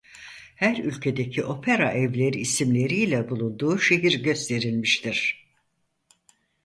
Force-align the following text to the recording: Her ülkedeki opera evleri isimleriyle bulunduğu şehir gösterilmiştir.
Her 0.55 0.75
ülkedeki 0.77 1.43
opera 1.45 1.91
evleri 1.91 2.39
isimleriyle 2.39 3.29
bulunduğu 3.29 3.79
şehir 3.79 4.23
gösterilmiştir. 4.23 5.45